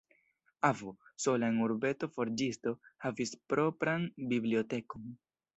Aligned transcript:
Avo, 0.69 0.93
sola 1.25 1.49
en 1.53 1.59
urbeto 1.67 2.09
forĝisto, 2.15 2.75
havis 3.07 3.37
propran 3.55 4.09
bibliotekon. 4.33 5.11